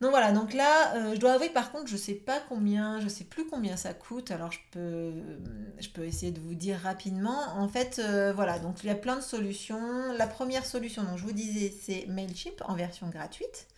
Donc 0.00 0.10
voilà, 0.10 0.32
donc 0.32 0.52
là, 0.52 0.94
euh, 0.96 1.14
je 1.14 1.20
dois 1.20 1.32
avouer 1.32 1.48
par 1.48 1.70
contre, 1.70 1.86
je 1.86 1.96
sais 1.96 2.14
pas 2.14 2.40
combien, 2.48 3.00
je 3.00 3.08
sais 3.08 3.24
plus 3.24 3.46
combien 3.46 3.76
ça 3.76 3.94
coûte, 3.94 4.30
alors 4.32 4.50
je 4.52 4.58
peux, 4.72 6.04
essayer 6.04 6.32
de 6.32 6.40
vous 6.40 6.54
dire 6.54 6.78
rapidement. 6.78 7.40
En 7.56 7.68
fait, 7.68 8.00
euh, 8.00 8.32
voilà, 8.34 8.58
donc 8.58 8.82
il 8.82 8.88
y 8.88 8.90
a 8.90 8.96
plein 8.96 9.16
de 9.16 9.22
solutions. 9.22 10.12
La 10.18 10.26
première 10.26 10.66
solution, 10.66 11.04
dont 11.04 11.16
je 11.16 11.24
vous 11.24 11.32
disais, 11.32 11.72
c'est 11.80 12.06
Mailchimp 12.08 12.60
en 12.66 12.74
version 12.74 13.08
gratuite. 13.08 13.68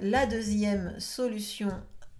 La 0.00 0.26
deuxième 0.26 0.98
solution 0.98 1.70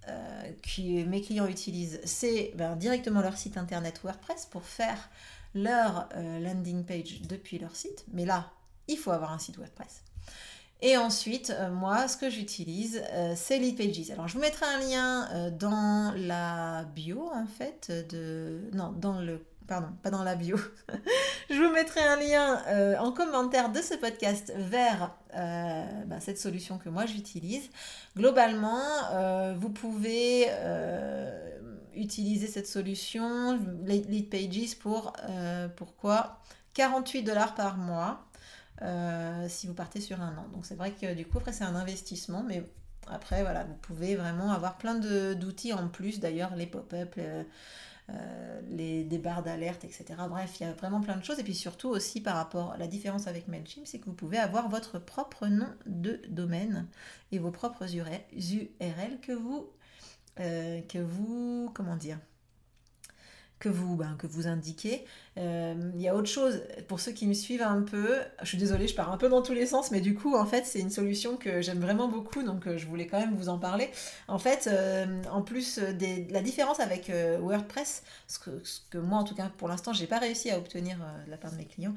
euh, 0.09 0.51
que 0.61 1.05
mes 1.05 1.21
clients 1.21 1.47
utilisent, 1.47 2.01
c'est 2.03 2.51
ben, 2.55 2.75
directement 2.75 3.21
leur 3.21 3.37
site 3.37 3.57
internet 3.57 4.01
WordPress 4.03 4.45
pour 4.47 4.63
faire 4.63 5.09
leur 5.55 6.09
euh, 6.15 6.39
landing 6.39 6.83
page 6.83 7.21
depuis 7.21 7.57
leur 7.57 7.75
site. 7.75 8.05
Mais 8.11 8.25
là, 8.25 8.51
il 8.87 8.97
faut 8.97 9.11
avoir 9.11 9.31
un 9.31 9.39
site 9.39 9.57
WordPress. 9.57 10.03
Et 10.81 10.97
ensuite, 10.97 11.51
euh, 11.51 11.71
moi, 11.71 12.07
ce 12.09 12.17
que 12.17 12.29
j'utilise, 12.29 13.01
c'est 13.35 13.57
Lead 13.57 13.77
Pages. 13.77 14.11
Alors, 14.11 14.27
je 14.27 14.33
vous 14.33 14.41
mettrai 14.41 14.65
un 14.65 14.79
lien 14.79 15.51
dans 15.51 16.13
la 16.17 16.83
bio, 16.93 17.29
en 17.33 17.47
fait, 17.47 17.91
de... 18.09 18.69
Non, 18.73 18.91
dans 18.91 19.21
le 19.21 19.45
pardon, 19.67 19.87
pas 20.01 20.09
dans 20.09 20.23
la 20.23 20.35
bio. 20.35 20.57
je 21.49 21.55
vous 21.55 21.71
mettrai 21.73 22.01
un 22.01 22.17
lien 22.17 22.61
euh, 22.67 22.97
en 22.97 23.11
commentaire 23.11 23.71
de 23.71 23.81
ce 23.81 23.95
podcast 23.95 24.53
vers 24.57 25.15
euh, 25.35 26.03
bah, 26.05 26.19
cette 26.19 26.37
solution 26.37 26.77
que 26.77 26.89
moi 26.89 27.05
j'utilise. 27.05 27.69
Globalement, 28.15 28.81
euh, 29.11 29.55
vous 29.57 29.69
pouvez 29.69 30.47
utiliser 31.95 32.47
cette 32.47 32.67
solution, 32.67 33.59
Lead 33.85 34.29
Pages, 34.29 34.77
pour 34.79 35.13
pourquoi? 35.75 36.41
48 36.73 37.23
dollars 37.23 37.55
par 37.55 37.77
mois. 37.77 38.25
si 39.47 39.67
vous 39.67 39.73
partez 39.73 40.01
sur 40.01 40.21
un 40.21 40.37
an. 40.37 40.47
Donc 40.53 40.65
c'est 40.65 40.75
vrai 40.75 40.91
que 40.91 41.13
du 41.13 41.25
coup 41.25 41.37
après 41.37 41.53
c'est 41.53 41.63
un 41.63 41.75
investissement, 41.75 42.43
mais 42.43 42.63
après 43.07 43.41
voilà, 43.43 43.63
vous 43.63 43.75
pouvez 43.75 44.15
vraiment 44.15 44.51
avoir 44.51 44.77
plein 44.77 44.95
d'outils 44.95 45.73
en 45.73 45.87
plus. 45.87 46.19
D'ailleurs 46.19 46.55
les 46.55 46.67
pop-up, 46.67 47.15
euh, 48.09 48.61
les, 48.69 49.03
barres 49.17 49.43
d'alerte, 49.43 49.85
etc. 49.85 50.05
Bref, 50.29 50.59
il 50.59 50.63
y 50.63 50.65
a 50.65 50.73
vraiment 50.73 50.99
plein 50.99 51.15
de 51.15 51.23
choses. 51.23 51.39
Et 51.39 51.43
puis 51.43 51.55
surtout 51.55 51.89
aussi 51.89 52.19
par 52.19 52.35
rapport 52.35 52.71
à 52.71 52.77
la 52.77 52.87
différence 52.87 53.27
avec 53.27 53.47
MailChimp, 53.47 53.85
c'est 53.85 53.99
que 53.99 54.05
vous 54.05 54.13
pouvez 54.13 54.37
avoir 54.37 54.67
votre 54.69 54.99
propre 54.99 55.47
nom 55.47 55.69
de 55.85 56.19
domaine 56.29 56.87
et 57.31 57.39
vos 57.39 57.51
propres 57.51 57.85
URL 57.95 59.19
que 59.21 59.31
vous, 59.31 59.69
euh, 60.39 60.81
que 60.81 60.99
vous, 60.99 61.71
comment 61.73 61.95
dire, 61.95 62.19
que 63.63 63.69
vous, 63.69 63.95
ben, 63.95 64.17
que 64.19 64.27
vous 64.27 64.47
indiquez. 64.47 65.05
Euh, 65.37 65.91
il 65.95 66.01
y 66.01 66.09
a 66.09 66.15
autre 66.15 66.27
chose, 66.27 66.61
pour 66.89 66.99
ceux 66.99 67.13
qui 67.13 67.25
me 67.27 67.33
suivent 67.33 67.61
un 67.61 67.81
peu, 67.81 68.19
je 68.41 68.47
suis 68.49 68.57
désolée, 68.57 68.89
je 68.89 68.93
pars 68.93 69.09
un 69.09 69.17
peu 69.17 69.29
dans 69.29 69.41
tous 69.41 69.53
les 69.53 69.65
sens, 69.65 69.89
mais 69.89 70.01
du 70.01 70.15
coup, 70.15 70.35
en 70.35 70.45
fait, 70.45 70.65
c'est 70.65 70.81
une 70.81 70.89
solution 70.89 71.37
que 71.37 71.61
j'aime 71.61 71.79
vraiment 71.79 72.09
beaucoup, 72.09 72.43
donc 72.43 72.67
euh, 72.67 72.77
je 72.77 72.85
voulais 72.85 73.07
quand 73.07 73.19
même 73.19 73.35
vous 73.35 73.47
en 73.47 73.57
parler. 73.57 73.89
En 74.27 74.37
fait, 74.37 74.67
euh, 74.67 75.23
en 75.31 75.41
plus 75.41 75.79
de 75.79 76.33
la 76.33 76.41
différence 76.41 76.81
avec 76.81 77.09
WordPress, 77.39 78.03
ce 78.27 78.37
que, 78.37 78.97
moi, 78.97 79.19
en 79.19 79.23
tout 79.23 79.33
cas, 79.33 79.49
pour 79.57 79.69
l'instant, 79.69 79.93
j'ai 79.93 80.07
pas 80.07 80.19
réussi 80.19 80.51
à 80.51 80.57
obtenir 80.57 80.97
de 81.25 81.31
la 81.31 81.37
part 81.37 81.51
de 81.51 81.57
mes 81.57 81.65
clients 81.65 81.95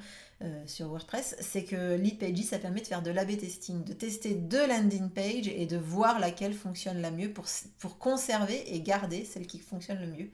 sur 0.67 0.89
WordPress, 0.89 1.35
c'est 1.41 1.65
que 1.65 1.97
Lead 1.97 2.19
Pages, 2.19 2.45
ça 2.45 2.59
permet 2.59 2.83
de 2.83 2.87
faire 2.87 3.01
de 3.01 3.11
l'A-B 3.11 3.39
testing, 3.39 3.85
de 3.85 3.95
tester 3.95 4.35
deux 4.35 4.67
landing 4.67 5.09
pages 5.09 5.49
et 5.49 5.65
de 5.65 5.79
voir 5.79 6.21
laquelle 6.21 6.53
fonctionne 6.53 7.01
la 7.01 7.11
mieux 7.11 7.33
pour, 7.33 7.47
pour 7.79 7.97
conserver 7.97 8.75
et 8.75 8.81
garder 8.81 9.25
celle 9.25 9.47
qui 9.47 9.59
fonctionne 9.59 10.01
le 10.01 10.09
mieux 10.09 10.31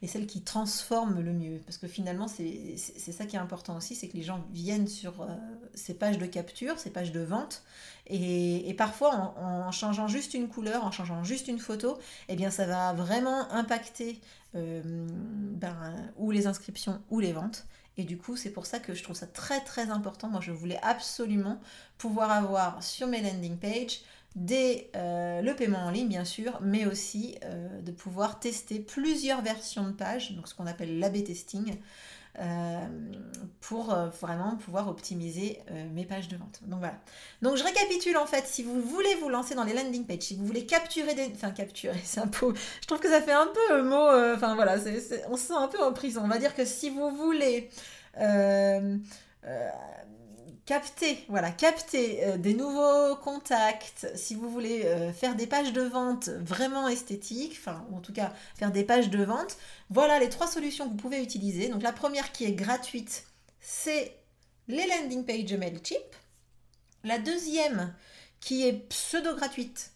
et 0.00 0.06
celle 0.06 0.26
qui 0.26 0.42
transforme 0.42 1.20
le 1.20 1.32
mieux. 1.32 1.60
Parce 1.66 1.76
que 1.76 1.88
finalement, 1.88 2.28
c'est 2.28 2.76
ça 2.76 3.26
qui 3.26 3.36
est 3.36 3.38
important 3.38 3.76
aussi, 3.76 3.94
c'est 3.94 4.08
que 4.08 4.16
les 4.16 4.22
gens 4.22 4.44
viennent 4.52 4.86
sur 4.86 5.22
euh, 5.22 5.26
ces 5.74 5.94
pages 5.94 6.18
de 6.18 6.26
capture, 6.26 6.78
ces 6.78 6.90
pages 6.90 7.12
de 7.12 7.20
vente, 7.20 7.62
et, 8.06 8.74
parfois 8.78 9.34
en, 9.36 9.70
changeant 9.72 10.08
juste 10.08 10.34
une 10.34 10.48
couleur, 10.48 10.84
en 10.84 10.90
changeant 10.90 11.24
juste 11.24 11.48
une 11.48 11.58
photo, 11.58 11.98
eh 12.28 12.36
bien 12.36 12.50
ça 12.50 12.64
va 12.66 12.92
vraiment 12.92 13.50
impacter 13.52 14.20
euh, 14.54 14.82
ben, 14.84 15.94
ou 16.16 16.30
les 16.30 16.46
inscriptions 16.46 17.02
ou 17.10 17.20
les 17.20 17.32
ventes. 17.32 17.66
Et 17.98 18.04
du 18.04 18.16
coup, 18.16 18.36
c'est 18.36 18.50
pour 18.50 18.64
ça 18.64 18.78
que 18.78 18.94
je 18.94 19.02
trouve 19.02 19.16
ça 19.16 19.26
très 19.26 19.60
très 19.60 19.90
important. 19.90 20.28
Moi, 20.28 20.40
je 20.40 20.52
voulais 20.52 20.78
absolument 20.82 21.60
pouvoir 21.98 22.30
avoir 22.30 22.80
sur 22.80 23.08
mes 23.08 23.20
landing 23.20 23.58
pages 23.58 24.02
des, 24.36 24.90
euh, 24.94 25.42
le 25.42 25.54
paiement 25.54 25.78
en 25.78 25.90
ligne 25.90 26.08
bien 26.08 26.24
sûr, 26.24 26.58
mais 26.62 26.86
aussi 26.86 27.36
euh, 27.44 27.80
de 27.80 27.90
pouvoir 27.90 28.38
tester 28.38 28.78
plusieurs 28.78 29.42
versions 29.42 29.84
de 29.84 29.92
pages, 29.92 30.32
donc 30.32 30.48
ce 30.48 30.54
qu'on 30.54 30.66
appelle 30.66 30.98
l'AB 30.98 31.24
testing, 31.24 31.76
euh, 32.38 32.86
pour 33.60 33.92
vraiment 34.20 34.56
pouvoir 34.56 34.86
optimiser 34.88 35.58
mes 35.92 36.04
pages 36.04 36.28
de 36.28 36.36
vente. 36.36 36.60
Donc 36.66 36.78
voilà. 36.78 36.94
Donc 37.42 37.56
je 37.56 37.64
récapitule 37.64 38.16
en 38.16 38.26
fait, 38.26 38.46
si 38.46 38.62
vous 38.62 38.80
voulez 38.80 39.14
vous 39.16 39.28
lancer 39.28 39.56
dans 39.56 39.64
les 39.64 39.72
landing 39.72 40.04
pages, 40.06 40.20
si 40.20 40.36
vous 40.36 40.46
voulez 40.46 40.64
capturer 40.64 41.14
des... 41.14 41.32
Enfin 41.34 41.50
capturer, 41.50 41.98
c'est 42.04 42.20
un 42.20 42.28
peu... 42.28 42.54
Je 42.80 42.86
trouve 42.86 43.00
que 43.00 43.10
ça 43.10 43.20
fait 43.20 43.32
un 43.32 43.48
peu 43.48 43.82
mot... 43.82 44.08
Enfin 44.34 44.54
voilà, 44.54 44.76
on 45.30 45.36
se 45.36 45.46
sent 45.46 45.54
un 45.56 45.66
peu 45.66 45.82
en 45.82 45.92
prison. 45.92 46.20
On 46.24 46.28
va 46.28 46.38
dire 46.38 46.54
que 46.54 46.64
si 46.64 46.90
vous 46.90 47.10
voulez 47.10 47.70
capter, 50.68 51.24
voilà, 51.28 51.50
capter 51.50 52.26
euh, 52.26 52.36
des 52.36 52.52
nouveaux 52.52 53.16
contacts, 53.16 54.06
si 54.14 54.34
vous 54.34 54.50
voulez 54.50 54.84
euh, 54.84 55.14
faire 55.14 55.34
des 55.34 55.46
pages 55.46 55.72
de 55.72 55.80
vente 55.80 56.28
vraiment 56.28 56.88
esthétiques, 56.88 57.56
enfin, 57.58 57.86
en 57.94 58.00
tout 58.00 58.12
cas 58.12 58.34
faire 58.54 58.70
des 58.70 58.84
pages 58.84 59.08
de 59.08 59.24
vente, 59.24 59.56
voilà 59.88 60.18
les 60.18 60.28
trois 60.28 60.46
solutions 60.46 60.84
que 60.84 60.90
vous 60.90 60.96
pouvez 60.98 61.22
utiliser. 61.22 61.68
Donc 61.68 61.82
la 61.82 61.92
première 61.92 62.32
qui 62.32 62.44
est 62.44 62.52
gratuite, 62.52 63.24
c'est 63.62 64.14
les 64.68 64.86
landing 64.86 65.24
pages 65.24 65.54
MailChimp. 65.54 66.04
La 67.02 67.18
deuxième 67.18 67.94
qui 68.38 68.68
est 68.68 68.74
pseudo-gratuite, 68.74 69.92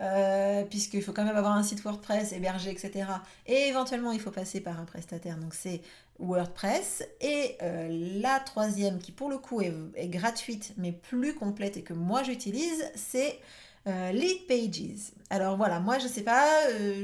euh, 0.00 0.64
puisqu'il 0.64 1.02
faut 1.02 1.12
quand 1.12 1.24
même 1.24 1.36
avoir 1.36 1.54
un 1.54 1.62
site 1.62 1.82
WordPress 1.82 2.32
hébergé, 2.32 2.70
etc. 2.70 3.06
Et 3.46 3.68
éventuellement, 3.68 4.12
il 4.12 4.20
faut 4.20 4.30
passer 4.30 4.60
par 4.60 4.78
un 4.78 4.84
prestataire. 4.84 5.38
Donc, 5.38 5.54
c'est 5.54 5.80
WordPress. 6.18 7.04
Et 7.20 7.56
euh, 7.62 7.88
la 8.20 8.40
troisième, 8.40 8.98
qui 8.98 9.12
pour 9.12 9.28
le 9.28 9.38
coup 9.38 9.60
est, 9.60 10.08
gratuite, 10.08 10.74
mais 10.76 10.92
plus 10.92 11.34
complète 11.34 11.76
et 11.76 11.82
que 11.82 11.94
moi 11.94 12.22
j'utilise, 12.22 12.84
c'est 12.94 13.38
lead 13.86 14.46
pages. 14.46 15.12
Alors 15.30 15.56
voilà, 15.56 15.80
moi 15.80 15.98
je 15.98 16.06
sais 16.06 16.22
pas, 16.22 16.46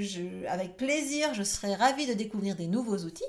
je, 0.00 0.46
avec 0.48 0.76
plaisir, 0.76 1.34
je 1.34 1.42
serais 1.42 1.74
ravie 1.74 2.06
de 2.06 2.14
découvrir 2.14 2.56
des 2.56 2.66
nouveaux 2.66 2.98
outils 2.98 3.24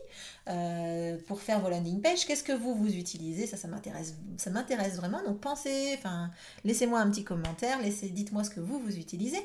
pour 1.28 1.42
faire 1.42 1.60
vos 1.60 1.70
landing 1.70 2.02
pages. 2.02 2.26
Qu'est-ce 2.26 2.44
que 2.44 2.54
vous 2.54 2.76
vous 2.76 2.94
utilisez? 2.96 3.48
Ça, 3.48 3.58
ça 3.58 3.68
m'intéresse, 3.68 4.16
ça 4.38 4.50
m'intéresse 4.50 4.96
vraiment. 4.96 5.24
Donc 5.24 5.40
pensez, 5.40 5.96
enfin, 5.98 6.30
laissez-moi 6.64 7.00
un 7.00 7.10
petit 7.10 7.24
commentaire, 7.24 7.82
laissez, 7.82 8.10
dites-moi 8.10 8.44
ce 8.44 8.50
que 8.50 8.60
vous 8.60 8.80
vous 8.80 8.98
utilisez. 8.98 9.42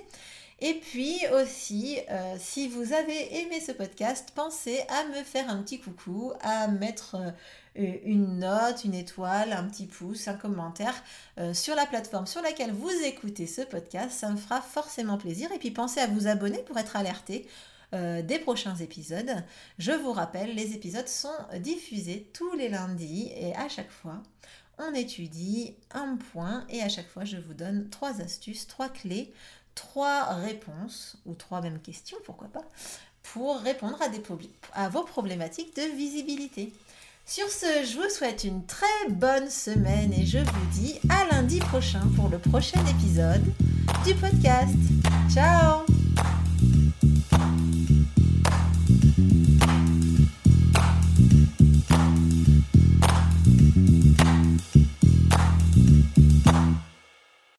Et 0.60 0.74
puis 0.74 1.20
aussi, 1.40 1.98
euh, 2.10 2.34
si 2.40 2.66
vous 2.66 2.92
avez 2.92 3.42
aimé 3.42 3.60
ce 3.60 3.70
podcast, 3.70 4.32
pensez 4.34 4.80
à 4.88 5.04
me 5.04 5.22
faire 5.22 5.48
un 5.48 5.62
petit 5.62 5.78
coucou, 5.78 6.32
à 6.40 6.66
mettre 6.66 7.14
euh, 7.14 7.92
une 8.04 8.40
note, 8.40 8.82
une 8.82 8.94
étoile, 8.94 9.52
un 9.52 9.62
petit 9.68 9.86
pouce, 9.86 10.26
un 10.26 10.34
commentaire 10.34 10.94
euh, 11.38 11.54
sur 11.54 11.76
la 11.76 11.86
plateforme 11.86 12.26
sur 12.26 12.42
laquelle 12.42 12.72
vous 12.72 12.90
écoutez 13.04 13.46
ce 13.46 13.62
podcast. 13.62 14.10
Ça 14.10 14.30
me 14.30 14.36
fera 14.36 14.60
forcément 14.60 15.16
plaisir. 15.16 15.52
Et 15.52 15.60
puis 15.60 15.70
pensez 15.70 16.00
à 16.00 16.08
vous 16.08 16.26
abonner 16.26 16.58
pour 16.58 16.76
être 16.78 16.96
alerté 16.96 17.46
des 17.90 18.38
prochains 18.38 18.76
épisodes. 18.76 19.34
Je 19.78 19.92
vous 19.92 20.12
rappelle, 20.12 20.54
les 20.54 20.74
épisodes 20.74 21.08
sont 21.08 21.32
diffusés 21.60 22.30
tous 22.34 22.54
les 22.54 22.68
lundis 22.68 23.32
et 23.34 23.54
à 23.54 23.70
chaque 23.70 23.90
fois, 23.90 24.22
on 24.76 24.92
étudie 24.92 25.74
un 25.92 26.16
point 26.16 26.66
et 26.68 26.82
à 26.82 26.90
chaque 26.90 27.08
fois, 27.08 27.24
je 27.24 27.38
vous 27.38 27.54
donne 27.54 27.88
trois 27.88 28.20
astuces, 28.20 28.66
trois 28.66 28.90
clés 28.90 29.32
trois 29.78 30.24
réponses, 30.34 31.16
ou 31.24 31.34
trois 31.34 31.60
mêmes 31.60 31.80
questions, 31.80 32.18
pourquoi 32.24 32.48
pas, 32.48 32.64
pour 33.22 33.60
répondre 33.60 33.98
à, 34.02 34.08
des 34.08 34.20
vos 34.90 35.04
problématiques 35.04 35.76
de 35.76 35.96
visibilité. 35.96 36.72
Sur 37.24 37.48
ce, 37.48 37.84
je 37.84 37.96
vous 37.96 38.08
souhaite 38.08 38.44
une 38.44 38.64
très 38.64 38.86
bonne 39.10 39.50
semaine 39.50 40.12
et 40.14 40.24
je 40.24 40.38
vous 40.38 40.66
dis 40.72 40.98
à 41.10 41.26
lundi 41.32 41.58
prochain 41.60 42.02
pour 42.16 42.28
le 42.28 42.38
prochain 42.38 42.80
épisode 42.86 43.44
du 44.04 44.14
podcast. 44.14 44.74
Ciao 45.30 45.97